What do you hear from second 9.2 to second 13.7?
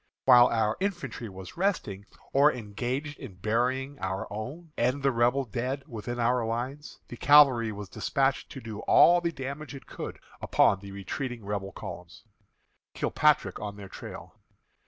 the damage it could upon the retreating Rebel columns. KILPATRICK